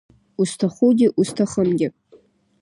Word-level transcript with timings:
Узҭахугьы, 0.41 1.07
узҭахымгьы… 1.19 1.87